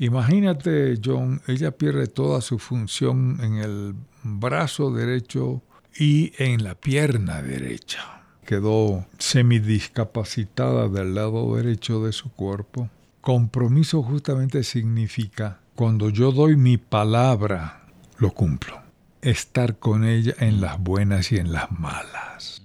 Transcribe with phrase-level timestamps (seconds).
[0.00, 5.60] Imagínate, John, ella pierde toda su función en el brazo derecho
[5.98, 8.22] y en la pierna derecha.
[8.46, 12.88] Quedó semidiscapacitada del lado derecho de su cuerpo.
[13.20, 17.82] Compromiso justamente significa cuando yo doy mi palabra,
[18.18, 18.80] lo cumplo.
[19.20, 22.62] Estar con ella en las buenas y en las malas.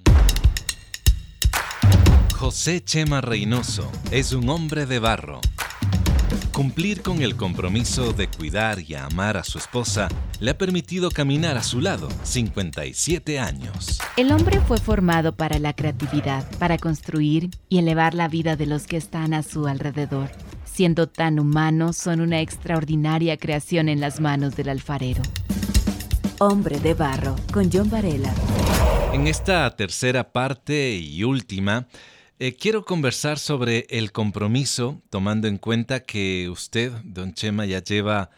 [2.36, 5.42] José Chema Reynoso es un hombre de barro
[6.52, 10.08] Cumplir con el compromiso de cuidar y amar a su esposa
[10.40, 14.00] le ha permitido caminar a su lado 57 años.
[14.18, 18.86] El hombre fue formado para la creatividad, para construir y elevar la vida de los
[18.86, 20.30] que están a su alrededor.
[20.66, 25.22] Siendo tan humanos, son una extraordinaria creación en las manos del alfarero.
[26.40, 28.34] Hombre de Barro, con John Varela.
[29.14, 31.88] En esta tercera parte y última,
[32.46, 38.32] eh, quiero conversar sobre el compromiso, tomando en cuenta que usted, don Chema, ya lleva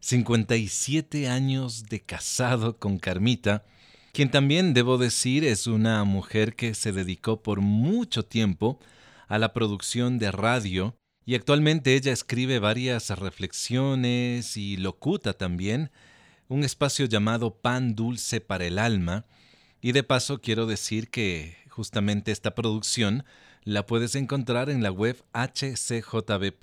[0.00, 3.66] 57 años de casado con Carmita,
[4.14, 8.80] quien también, debo decir, es una mujer que se dedicó por mucho tiempo
[9.28, 15.90] a la producción de radio y actualmente ella escribe varias reflexiones y locuta también
[16.48, 19.26] un espacio llamado Pan Dulce para el Alma.
[19.82, 23.24] Y de paso quiero decir que justamente esta producción
[23.64, 26.60] la puedes encontrar en la web hcjb.org.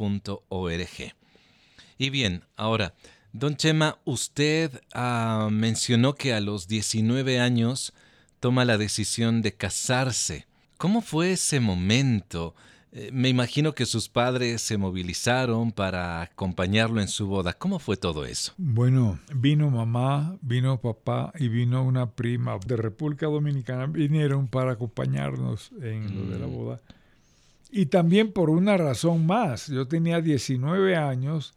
[1.98, 2.94] Y bien, ahora,
[3.34, 7.94] don Chema, usted ah, mencionó que a los 19 años
[8.40, 10.46] toma la decisión de casarse.
[10.78, 12.56] ¿Cómo fue ese momento?
[12.92, 17.54] Eh, me imagino que sus padres se movilizaron para acompañarlo en su boda.
[17.54, 18.54] ¿Cómo fue todo eso?
[18.58, 23.88] Bueno, vino mamá, vino papá y vino una prima de República Dominicana.
[23.88, 26.52] Vinieron para acompañarnos en lo de la mm.
[26.52, 26.82] boda.
[27.70, 29.68] Y también por una razón más.
[29.68, 31.54] Yo tenía 19 años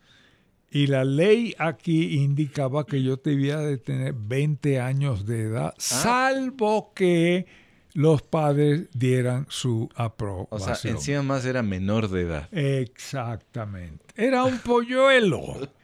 [0.70, 5.80] y la ley aquí indicaba que yo debía de tener 20 años de edad, ah.
[5.80, 7.46] salvo que
[7.92, 10.72] los padres dieran su aprobación.
[10.72, 12.48] O sea, encima más era menor de edad.
[12.52, 14.02] Exactamente.
[14.16, 15.70] Era un polluelo.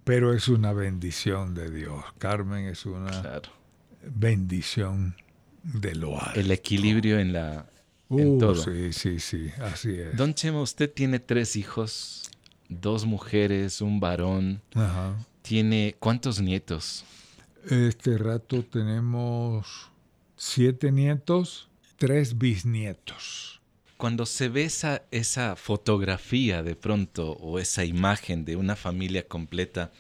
[0.05, 2.05] Pero es una bendición de Dios.
[2.19, 3.41] Carmen es una
[4.03, 5.17] bendición
[5.63, 6.39] de lo alto.
[6.39, 7.67] El equilibrio en la
[8.11, 8.55] en uh, todo.
[8.55, 10.17] Sí, sí, sí, así es.
[10.17, 12.31] Don Chema, usted tiene tres hijos,
[12.69, 14.61] dos mujeres, un varón.
[14.75, 15.17] Ajá.
[15.43, 17.05] Tiene ¿cuántos nietos?
[17.71, 19.89] Este rato tenemos
[20.37, 23.63] siete nietos, tres bisnietos.
[23.97, 29.93] Cuando se ve esa, esa fotografía de pronto o esa imagen de una familia completa,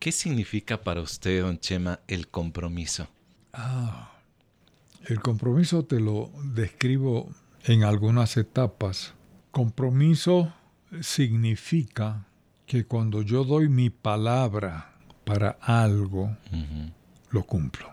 [0.00, 3.06] ¿qué significa para usted, don Chema, el compromiso?
[3.52, 4.12] Ah,
[5.04, 7.30] el compromiso te lo describo
[7.66, 9.14] en algunas etapas.
[9.52, 10.52] Compromiso
[11.02, 12.26] significa
[12.66, 14.95] que cuando yo doy mi palabra
[15.26, 16.36] para algo,
[17.30, 17.92] lo cumplo.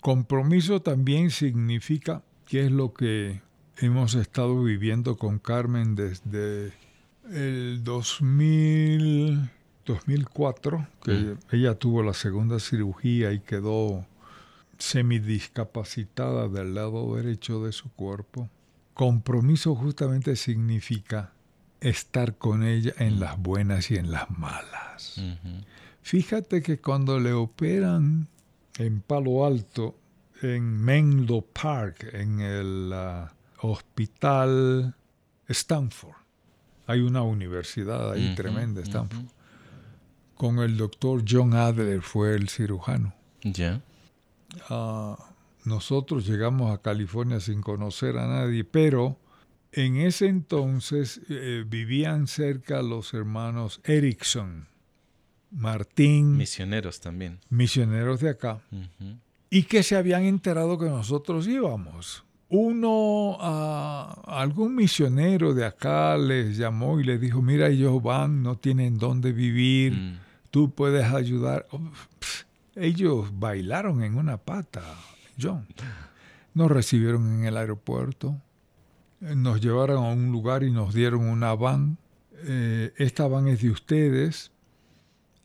[0.00, 3.40] Compromiso también significa que es lo que
[3.78, 6.72] hemos estado viviendo con Carmen desde
[7.30, 9.50] el 2000,
[9.86, 11.38] 2004, que mm.
[11.52, 14.04] ella tuvo la segunda cirugía y quedó
[14.76, 18.50] semidiscapacitada del lado derecho de su cuerpo.
[18.94, 21.34] Compromiso justamente significa
[21.80, 25.20] estar con ella en las buenas y en las malas.
[26.04, 28.28] Fíjate que cuando le operan
[28.76, 29.96] en Palo Alto,
[30.42, 34.94] en Menlo Park, en el uh, hospital
[35.48, 36.16] Stanford.
[36.86, 39.24] Hay una universidad ahí tremenda, Stanford.
[40.34, 43.14] Con el doctor John Adler fue el cirujano.
[43.42, 43.80] Ya.
[44.68, 45.16] Ah,
[45.64, 49.16] nosotros llegamos a California sin conocer a nadie, pero
[49.72, 54.73] en ese entonces eh, vivían cerca los hermanos Erickson
[55.54, 56.36] Martín.
[56.36, 57.38] Misioneros también.
[57.48, 58.60] Misioneros de acá.
[59.50, 62.24] Y que se habían enterado que nosotros íbamos.
[62.48, 68.98] Uno, algún misionero de acá les llamó y les dijo, mira, ellos van, no tienen
[68.98, 70.18] dónde vivir, mm.
[70.50, 71.66] tú puedes ayudar.
[71.70, 71.80] Oh,
[72.76, 74.82] ellos bailaron en una pata,
[75.40, 75.66] John.
[76.52, 78.36] Nos recibieron en el aeropuerto,
[79.20, 81.98] nos llevaron a un lugar y nos dieron una van
[82.46, 84.52] eh, esta van es de ustedes,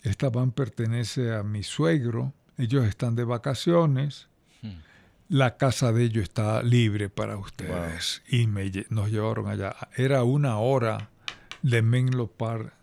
[0.03, 4.27] esta van pertenece a mi suegro, ellos están de vacaciones,
[4.61, 4.81] Hmm.
[5.29, 8.21] la casa de ellos está libre para ustedes.
[8.27, 9.73] Y me nos llevaron allá.
[9.95, 11.09] Era una hora
[11.61, 12.73] de Menlo Park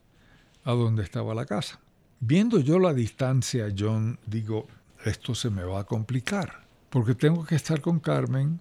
[0.65, 1.81] a donde estaba la casa.
[2.21, 4.67] Viendo yo la distancia, John, digo,
[5.05, 8.59] esto se me va a complicar, porque tengo que estar con Carmen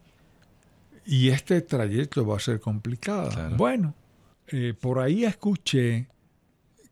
[1.05, 3.29] y este trayecto va a ser complicado.
[3.29, 3.55] Claro.
[3.55, 3.93] Bueno,
[4.47, 6.07] eh, por ahí escuché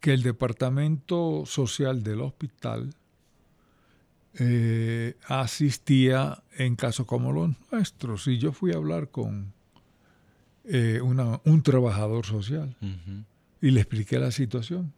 [0.03, 2.93] que el departamento social del hospital
[4.37, 8.27] eh, asistía en casos como los nuestros.
[8.27, 9.53] Y yo fui a hablar con
[10.65, 12.75] eh, una- un trabajador social
[13.61, 14.91] y le expliqué la situación.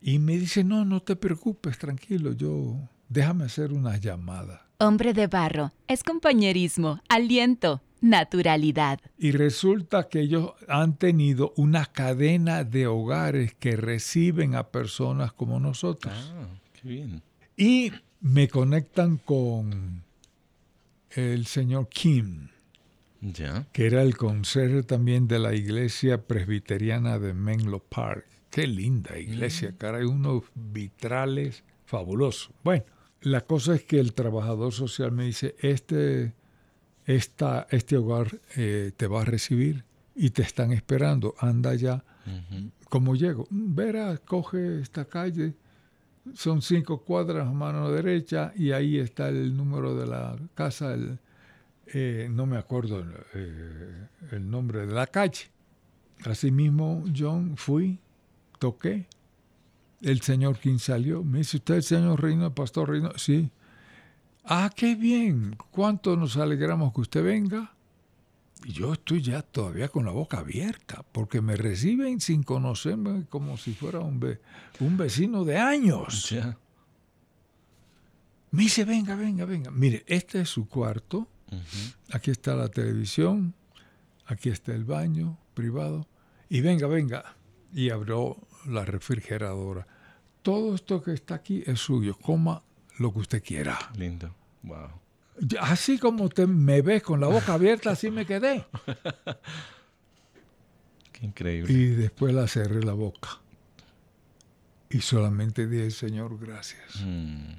[0.00, 2.76] Y me dice, no, no te preocupes, tranquilo, yo
[3.08, 4.64] déjame hacer una llamada.
[4.78, 9.00] Hombre de barro, es compañerismo, aliento, naturalidad.
[9.18, 15.58] Y resulta que ellos han tenido una cadena de hogares que reciben a personas como
[15.58, 16.12] nosotros.
[16.14, 16.46] Ah,
[16.80, 17.22] qué bien.
[17.56, 20.02] Y me conectan con
[21.10, 22.48] el señor Kim,
[23.20, 23.66] Ya.
[23.72, 28.26] que era el conserje también de la iglesia presbiteriana de Menlo Park.
[28.50, 32.50] Qué linda iglesia, cara, hay unos vitrales fabulosos.
[32.62, 32.84] Bueno,
[33.22, 36.34] la cosa es que el trabajador social me dice, este,
[37.06, 39.84] esta, este hogar eh, te va a recibir
[40.14, 42.04] y te están esperando, anda ya.
[42.26, 42.70] Ujú.
[42.88, 43.46] ¿Cómo llego?
[43.50, 45.54] "Mm, Vera, coge esta calle,
[46.34, 51.18] son cinco cuadras a mano derecha y ahí está el número de la casa, el,
[51.92, 53.04] eh, no me acuerdo
[53.34, 55.50] eh, el nombre de la calle.
[56.24, 57.98] Asimismo, John, fui,
[58.58, 59.06] toqué.
[60.00, 61.22] El señor King salió.
[61.24, 63.10] Me dice, ¿usted es el señor Reino, pastor Reino?
[63.16, 63.50] Sí.
[64.44, 65.56] Ah, qué bien.
[65.70, 67.72] ¿Cuánto nos alegramos que usted venga?
[68.64, 73.56] Y yo estoy ya todavía con la boca abierta, porque me reciben sin conocerme como
[73.56, 74.40] si fuera un, ve-
[74.80, 76.26] un vecino de años.
[78.50, 79.70] Me dice, venga, venga, venga.
[79.70, 81.26] Mire, este es su cuarto.
[82.12, 83.54] Aquí está la televisión.
[84.26, 86.06] Aquí está el baño privado.
[86.48, 87.36] Y venga, venga.
[87.72, 88.36] Y abrió
[88.66, 89.86] la refrigeradora.
[90.42, 92.16] Todo esto que está aquí es suyo.
[92.16, 92.62] Coma
[92.98, 93.78] lo que usted quiera.
[93.96, 94.34] Lindo.
[94.62, 94.90] Wow.
[95.60, 98.64] Así como usted me ve con la boca abierta, así me quedé.
[101.12, 101.72] Qué increíble.
[101.72, 103.40] Y después la cerré la boca.
[104.90, 107.00] Y solamente dije, Señor, gracias.
[107.04, 107.54] Mm.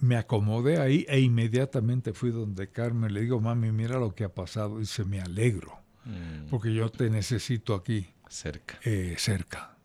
[0.00, 3.12] Me acomodé ahí e inmediatamente fui donde Carmen.
[3.14, 4.78] Le digo, mami, mira lo que ha pasado.
[4.78, 6.48] Y dice, me alegro, Mm.
[6.50, 8.76] porque yo te necesito aquí, Cerca.
[8.82, 9.76] eh, cerca.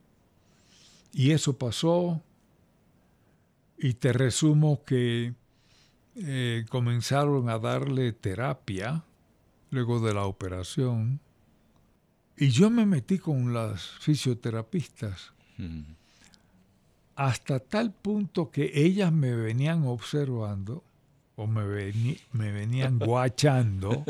[1.14, 2.24] Y eso pasó.
[3.78, 5.34] Y te resumo que
[6.16, 9.04] eh, comenzaron a darle terapia
[9.70, 11.20] luego de la operación.
[12.38, 15.82] Y yo me metí con las fisioterapistas Mm.
[17.16, 20.84] hasta tal punto que ellas me venían observando
[21.36, 21.64] o me,
[22.32, 24.06] me venían guachando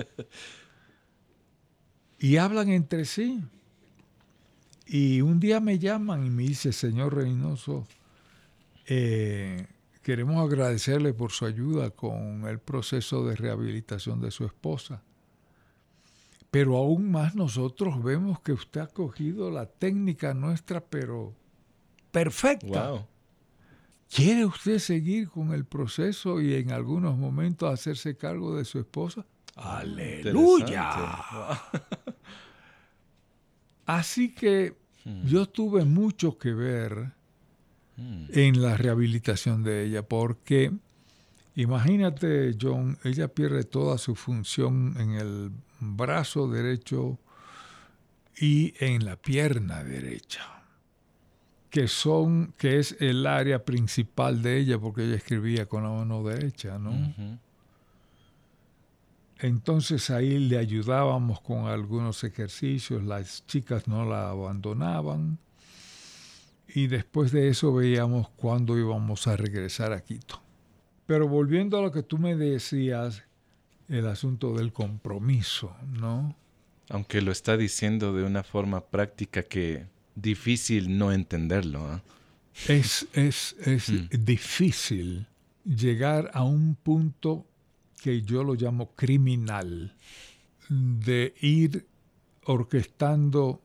[2.20, 3.42] y hablan entre sí.
[4.86, 7.88] Y un día me llaman y me dice, señor Reynoso,
[8.88, 9.68] eh,
[10.02, 15.04] queremos agradecerle por su ayuda con el proceso de rehabilitación de su esposa.
[16.50, 21.36] Pero aún más nosotros vemos que usted ha cogido la técnica nuestra, pero
[22.12, 22.92] perfecta.
[22.92, 23.06] Wow.
[24.10, 29.26] ¿Quiere usted seguir con el proceso y en algunos momentos hacerse cargo de su esposa?
[29.56, 30.90] ¡Aleluya!
[33.86, 34.78] Así que
[35.26, 37.14] yo tuve mucho que ver
[37.98, 38.26] Mm.
[38.32, 40.72] en la rehabilitación de ella, porque
[41.56, 47.18] imagínate, John, ella pierde toda su función en el brazo derecho
[48.40, 50.44] y en la pierna derecha,
[51.72, 56.24] que son, que es el área principal de ella, porque ella escribía con la mano
[56.24, 56.94] derecha, ¿no?
[59.40, 65.40] Entonces ahí le ayudábamos con algunos ejercicios, las chicas no la abandonaban
[66.74, 70.42] y después de eso veíamos cuándo íbamos a regresar a Quito.
[71.06, 73.24] Pero volviendo a lo que tú me decías,
[73.88, 76.36] el asunto del compromiso, ¿no?
[76.90, 81.86] Aunque lo está diciendo de una forma práctica que difícil no entenderlo.
[81.86, 82.02] ¿ah?
[82.68, 84.08] Es, es, es Mm.
[84.26, 85.28] difícil
[85.66, 87.46] llegar a un punto
[88.02, 89.94] que yo lo llamo criminal,
[90.70, 91.86] de ir
[92.46, 93.62] orquestando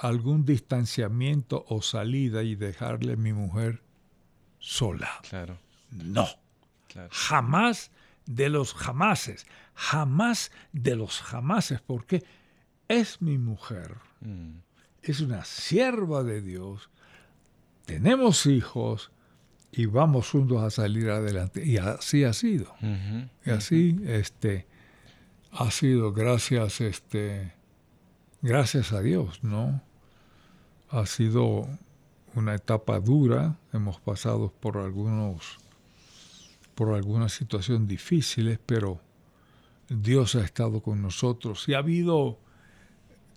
[0.00, 3.82] algún distanciamiento o salida y dejarle a mi mujer
[4.58, 5.10] sola.
[5.28, 5.58] Claro,
[5.90, 6.26] No,
[6.88, 7.10] claro.
[7.12, 7.90] jamás
[8.24, 12.24] de los jamases, jamás de los jamases, porque
[12.88, 14.58] es mi mujer, mm.
[15.02, 16.88] es una sierva de Dios,
[17.84, 19.12] tenemos hijos
[19.70, 21.64] y vamos juntos a salir adelante.
[21.64, 22.74] Y así ha sido.
[23.44, 24.66] y así este,
[25.52, 27.52] ha sido gracias, este,
[28.40, 29.82] gracias a Dios, ¿no?
[30.90, 31.66] Ha sido
[32.34, 35.58] una etapa dura, hemos pasado por algunos
[36.74, 39.00] por algunas situaciones difíciles, pero
[39.88, 41.68] Dios ha estado con nosotros.
[41.68, 42.38] Y ha habido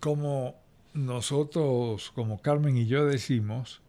[0.00, 0.54] como
[0.94, 3.82] nosotros, como Carmen y yo decimos,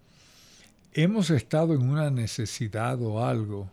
[0.92, 3.70] hemos estado en una necesidad o algo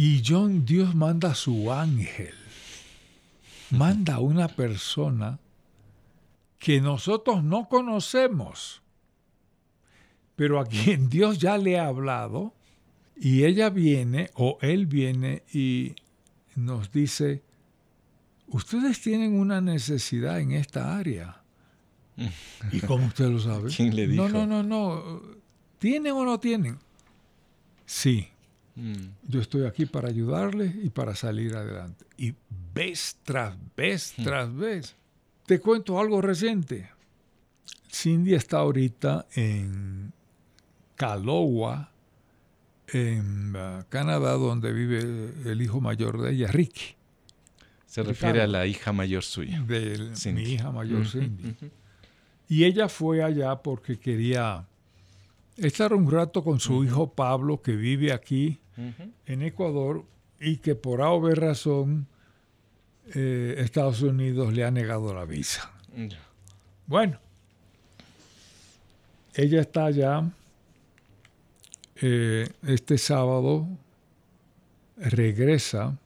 [0.00, 2.32] y John, Dios manda a su ángel,
[3.70, 5.40] manda a una persona
[6.58, 8.82] que nosotros no conocemos
[10.38, 12.54] pero a quien Dios ya le ha hablado,
[13.16, 15.96] y ella viene o él viene y
[16.54, 17.42] nos dice,
[18.46, 21.42] ustedes tienen una necesidad en esta área.
[22.70, 23.68] ¿Y cómo usted lo sabe?
[23.74, 24.28] ¿Quién le dijo?
[24.28, 25.22] No, no, no, no.
[25.80, 26.78] ¿Tienen o no tienen?
[27.84, 28.28] Sí.
[28.76, 29.08] Mm.
[29.26, 32.04] Yo estoy aquí para ayudarles y para salir adelante.
[32.16, 32.32] Y
[32.72, 34.22] vez tras vez mm.
[34.22, 34.94] tras vez.
[35.48, 36.90] Te cuento algo reciente.
[37.90, 40.12] Cindy está ahorita en
[40.94, 41.90] Kalowa,
[42.88, 44.98] en uh, Canadá, donde vive
[45.50, 46.96] el hijo mayor de ella, Ricky.
[47.86, 49.62] Se refiere a la hija mayor suya.
[49.62, 51.56] De mi hija mayor, Cindy.
[52.46, 54.66] Y ella fue allá porque quería
[55.56, 58.60] estar un rato con su hijo Pablo, que vive aquí
[59.24, 60.04] en Ecuador
[60.38, 62.06] y que por A o razón
[63.14, 65.70] eh, Estados Unidos le ha negado la visa.
[66.86, 67.18] Bueno,
[69.34, 70.24] ella está allá
[72.00, 73.66] eh, este sábado
[74.96, 75.98] regresa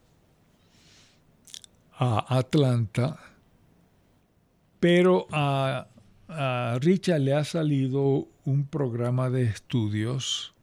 [1.92, 3.18] a Atlanta,
[4.80, 5.86] pero a,
[6.80, 10.54] Richard le ha salido un programa de estudios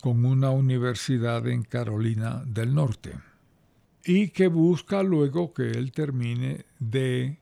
[0.00, 3.12] con una universidad en Carolina del Norte
[4.06, 7.38] y que busca luego que él termine de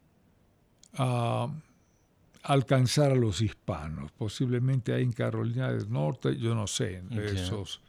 [0.95, 1.53] ah,
[2.43, 4.11] alcanzar a los hispanos.
[4.13, 7.83] Posiblemente hay en Carolina del Norte, yo no sé esos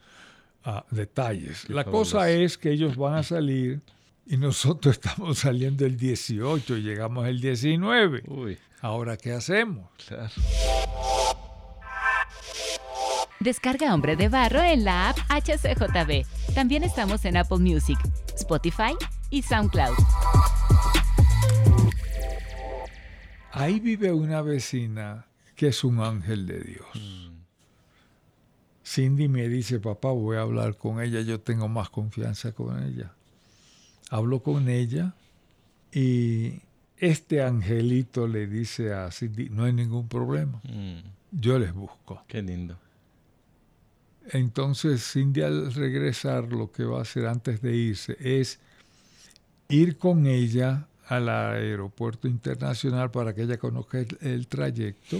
[0.66, 1.70] ah, detalles.
[1.70, 3.82] La cosa es que ellos van a salir
[4.26, 8.24] y nosotros estamos saliendo el 18 y llegamos el 19.
[8.82, 9.90] Ahora, ¿qué hacemos?
[13.40, 16.26] Descarga Hombre de Barro en la app HCJB.
[16.56, 18.00] También estamos en Apple Music,
[18.34, 18.96] Spotify
[19.30, 19.94] y SoundCloud.
[23.52, 25.26] Ahí vive una vecina
[25.58, 26.88] que es un ángel de Dios.
[26.94, 27.36] Mm.
[28.86, 33.12] Cindy me dice, papá, voy a hablar con ella, yo tengo más confianza con ella.
[34.10, 35.14] Hablo con ella
[35.92, 36.62] y
[36.96, 41.00] este angelito le dice a Cindy, no hay ningún problema, mm.
[41.34, 42.24] yo les busco.
[42.30, 42.78] Qué lindo.
[44.32, 48.60] Entonces Cindy al regresar lo que va a hacer antes de irse es
[49.70, 55.20] ir con ella al aeropuerto internacional para que ella conozca el, trayecto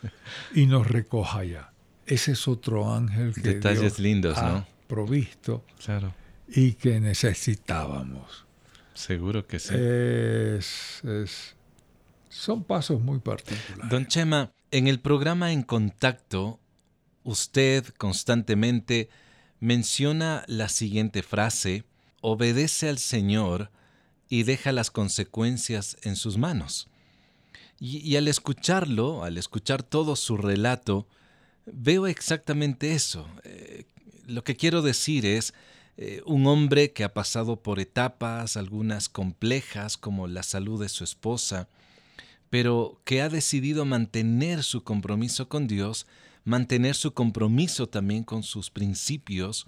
[0.54, 1.72] y nos recoja allá.
[2.06, 6.12] Ese es otro ángel que Detalles lindos, ha provisto claro.
[6.48, 8.44] y que necesitábamos.
[8.92, 9.74] Seguro que sí.
[12.28, 13.88] son pasos muy particulares.
[13.88, 16.60] Don Chema, en el programa En Contacto,
[17.24, 19.08] usted constantemente
[19.60, 21.84] menciona la siguiente frase,
[22.20, 23.70] obedece al Señor
[24.28, 26.88] y deja las consecuencias en sus manos.
[27.78, 31.08] Y, al escucharlo, al escuchar todo su relato,
[31.66, 33.26] veo exactamente eso.
[33.42, 33.86] Eh,
[34.26, 35.52] lo que quiero decir es
[35.96, 41.02] eh, un hombre que ha pasado por etapas, algunas complejas, como la salud de su
[41.02, 41.68] esposa,
[42.52, 46.06] pero que ha decidido mantener su compromiso con Dios,
[46.44, 49.66] mantener su compromiso también con sus principios.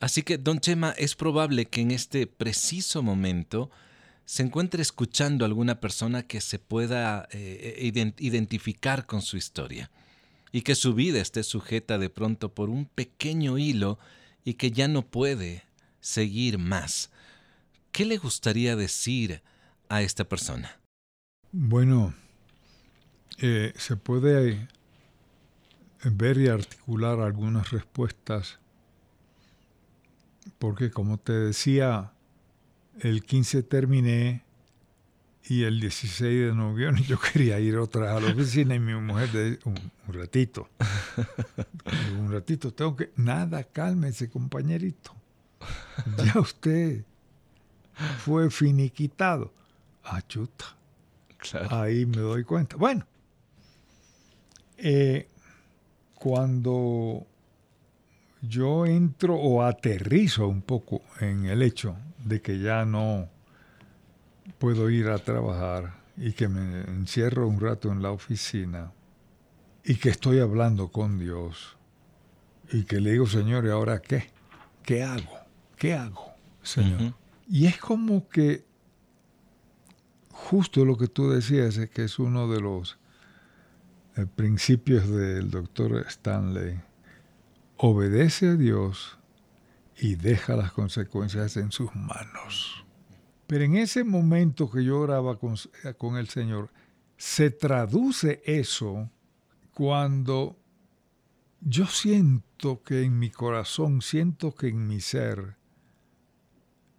[0.00, 3.70] Así que, don Chema, es probable que en este preciso momento
[4.24, 9.92] se encuentre escuchando a alguna persona que se pueda eh, identificar con su historia
[10.50, 14.00] y que su vida esté sujeta de pronto por un pequeño hilo
[14.44, 15.62] y que ya no puede
[16.00, 17.12] seguir más.
[17.92, 19.40] ¿Qué le gustaría decir
[19.88, 20.80] a esta persona?
[21.52, 22.12] Bueno,
[23.38, 24.68] eh, se puede
[26.04, 28.58] ver y articular algunas respuestas
[30.58, 32.12] porque como te decía,
[33.00, 34.44] el 15 terminé
[35.46, 38.94] y el 16 de noviembre yo quería ir otra vez a la oficina y mi
[38.94, 39.76] mujer de un,
[40.08, 40.68] ratito.
[42.18, 43.10] un ratito, tengo que...
[43.16, 45.14] Nada, cálmese, compañerito.
[46.24, 47.04] Ya usted
[48.18, 49.52] fue finiquitado.
[50.02, 50.76] Achuta.
[51.70, 52.76] ahí me doy cuenta.
[52.76, 53.06] Bueno,
[54.76, 55.28] eh,
[56.14, 57.26] cuando
[58.42, 63.28] yo entro o aterrizo un poco en el hecho de que ya no
[64.58, 68.92] puedo ir a trabajar y que me encierro un rato en la oficina
[69.84, 71.76] y que estoy hablando con Dios
[72.70, 74.30] y que le digo, Señor, ¿y ahora qué?
[74.82, 75.38] ¿Qué hago?
[75.76, 77.14] ¿Qué hago, Señor?
[77.48, 78.64] Y es como que
[80.30, 82.98] justo lo que tú decías, es que es uno de los
[84.34, 86.80] principios del doctor Stanley.
[87.76, 89.18] Obedece a Dios
[89.96, 92.84] y deja las consecuencias en sus manos.
[93.46, 95.56] Pero en ese momento que yo oraba con,
[95.98, 96.70] con el Señor,
[97.16, 99.10] se traduce eso
[99.72, 100.56] cuando
[101.60, 105.56] yo siento que en mi corazón, siento que en mi ser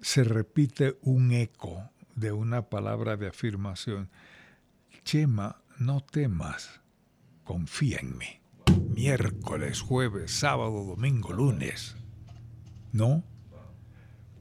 [0.02, 4.10] se repite un eco de una palabra de afirmación.
[5.04, 6.82] Chema, no temas,
[7.46, 8.42] confía en mí.
[8.90, 11.96] Miércoles, jueves, sábado, domingo, lunes.
[12.92, 13.24] No,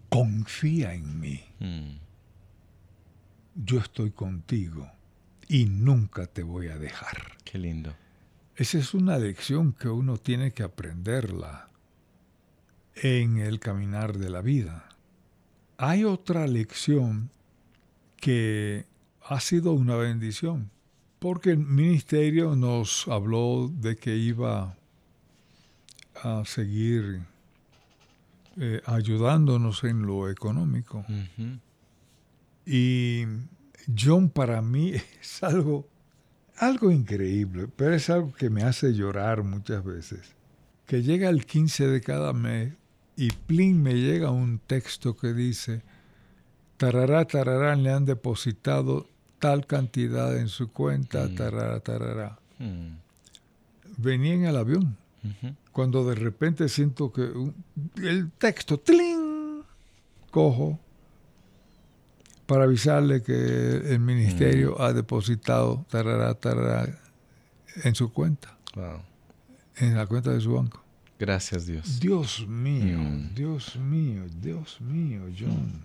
[0.08, 1.44] confía en mí.
[1.60, 1.98] Mm.
[3.54, 4.90] Yo estoy contigo
[5.46, 7.36] y nunca te voy a dejar.
[7.44, 7.94] Qué lindo.
[8.56, 11.68] Esa es una lección que uno tiene que aprenderla
[12.94, 14.88] en el caminar de la vida.
[15.76, 17.30] Hay otra lección
[18.16, 18.86] que
[19.20, 20.70] ha sido una bendición,
[21.24, 24.76] porque el ministerio nos habló de que iba
[26.22, 27.22] a seguir
[28.58, 31.02] eh, ayudándonos en lo económico.
[32.66, 33.24] Y
[33.98, 35.88] John para mí es algo,
[36.58, 40.34] algo increíble, pero es algo que me hace llorar muchas veces.
[40.84, 42.74] Que llega el 15 de cada mes
[43.16, 45.80] y plin me llega un texto que dice,
[46.76, 49.08] tarará, tarará, le han depositado
[49.44, 51.34] tal cantidad en su cuenta, mm.
[51.34, 52.38] tarará, tarará.
[52.58, 52.96] Mm.
[53.98, 54.96] Venía en el avión,
[55.70, 57.30] cuando de repente siento que
[58.02, 59.62] el texto, ¡tling!
[60.30, 60.78] cojo
[62.46, 64.82] para avisarle que el ministerio mm.
[64.82, 66.98] ha depositado tarará, tarará,
[67.82, 68.56] en su cuenta,
[69.76, 70.82] en la cuenta de su banco.
[71.18, 72.00] Gracias Dios.
[72.00, 72.98] Dios mío,
[73.34, 75.84] Dios mío, Dios mío, John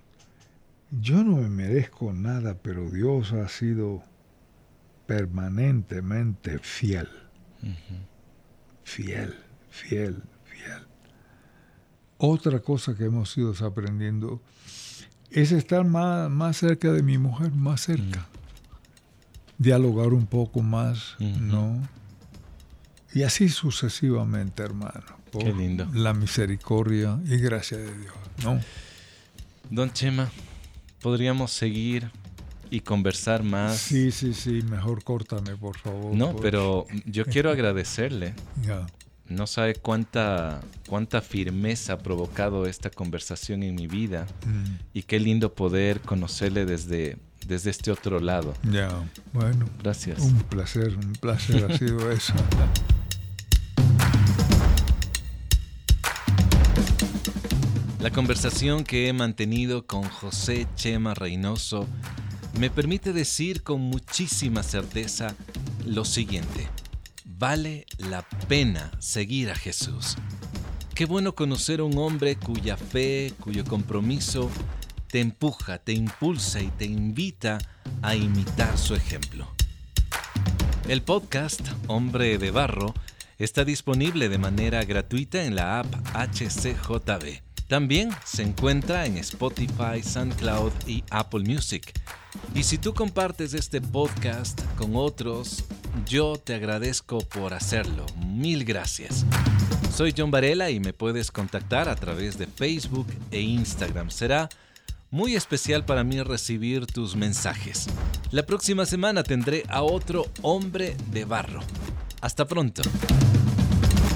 [0.92, 4.04] yo no me merezco nada, pero Dios ha sido
[5.06, 7.10] permanentemente fiel.
[8.84, 9.36] Fiel,
[9.70, 10.88] fiel, fiel.
[12.18, 14.42] Otra cosa que hemos ido aprendiendo
[15.32, 18.28] es estar más, más, cerca de mi mujer, más cerca.
[19.58, 21.82] Dialogar un poco más, ¿no?
[23.14, 25.20] Y así sucesivamente, hermano.
[25.32, 25.88] Por Qué lindo.
[25.94, 28.60] La misericordia y gracia de Dios, ¿no?
[29.70, 30.30] Don Chema,
[31.02, 32.12] podríamos seguir
[32.70, 33.78] y conversar más.
[33.78, 36.16] Sí, sí, sí, mejor córtame, por favor.
[36.16, 38.34] No, pero yo quiero agradecerle.
[39.28, 44.76] No sabe cuánta, cuánta firmeza ha provocado esta conversación en mi vida mm.
[44.94, 48.56] y qué lindo poder conocerle desde, desde este otro lado.
[48.72, 48.90] Ya,
[49.34, 49.70] bueno.
[49.84, 50.20] Gracias.
[50.20, 52.34] Un placer, un placer ha sido eso.
[58.00, 61.86] La conversación que he mantenido con José Chema Reynoso
[62.58, 65.36] me permite decir con muchísima certeza
[65.86, 66.70] lo siguiente.
[67.26, 70.16] Vale la pena seguir a Jesús.
[70.96, 74.50] Qué bueno conocer a un hombre cuya fe, cuyo compromiso
[75.08, 77.58] te empuja, te impulsa y te invita
[78.02, 79.46] a imitar su ejemplo.
[80.88, 82.94] El podcast Hombre de Barro
[83.38, 87.49] está disponible de manera gratuita en la app HCJB.
[87.70, 91.94] También se encuentra en Spotify, SoundCloud y Apple Music.
[92.56, 95.64] Y si tú compartes este podcast con otros,
[96.08, 98.08] yo te agradezco por hacerlo.
[98.26, 99.24] Mil gracias.
[99.96, 104.10] Soy John Varela y me puedes contactar a través de Facebook e Instagram.
[104.10, 104.50] Será
[105.12, 107.86] muy especial para mí recibir tus mensajes.
[108.32, 111.60] La próxima semana tendré a otro hombre de barro.
[112.20, 112.82] Hasta pronto.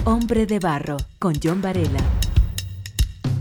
[0.05, 2.01] Hombre de barro con John Varela.